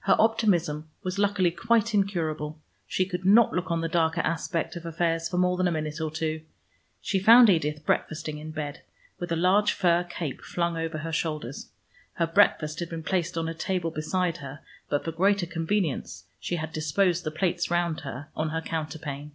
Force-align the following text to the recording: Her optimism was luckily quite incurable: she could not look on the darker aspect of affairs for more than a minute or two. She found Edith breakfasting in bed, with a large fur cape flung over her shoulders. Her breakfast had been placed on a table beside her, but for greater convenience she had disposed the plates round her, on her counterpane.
Her 0.00 0.16
optimism 0.18 0.90
was 1.04 1.16
luckily 1.16 1.52
quite 1.52 1.94
incurable: 1.94 2.60
she 2.88 3.06
could 3.06 3.24
not 3.24 3.52
look 3.52 3.70
on 3.70 3.82
the 3.82 3.88
darker 3.88 4.20
aspect 4.22 4.74
of 4.74 4.84
affairs 4.84 5.28
for 5.28 5.38
more 5.38 5.56
than 5.56 5.68
a 5.68 5.70
minute 5.70 6.00
or 6.00 6.10
two. 6.10 6.42
She 7.00 7.20
found 7.20 7.48
Edith 7.48 7.86
breakfasting 7.86 8.38
in 8.38 8.50
bed, 8.50 8.82
with 9.20 9.30
a 9.30 9.36
large 9.36 9.70
fur 9.72 10.02
cape 10.02 10.40
flung 10.40 10.76
over 10.76 10.98
her 10.98 11.12
shoulders. 11.12 11.68
Her 12.14 12.26
breakfast 12.26 12.80
had 12.80 12.88
been 12.88 13.04
placed 13.04 13.38
on 13.38 13.48
a 13.48 13.54
table 13.54 13.92
beside 13.92 14.38
her, 14.38 14.58
but 14.88 15.04
for 15.04 15.12
greater 15.12 15.46
convenience 15.46 16.24
she 16.40 16.56
had 16.56 16.72
disposed 16.72 17.22
the 17.22 17.30
plates 17.30 17.70
round 17.70 18.00
her, 18.00 18.26
on 18.34 18.48
her 18.48 18.60
counterpane. 18.60 19.30